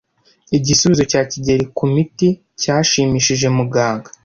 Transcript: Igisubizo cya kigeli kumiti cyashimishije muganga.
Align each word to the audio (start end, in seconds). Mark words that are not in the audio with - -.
Igisubizo 0.57 1.03
cya 1.11 1.21
kigeli 1.31 1.65
kumiti 1.77 2.27
cyashimishije 2.61 3.47
muganga. 3.57 4.09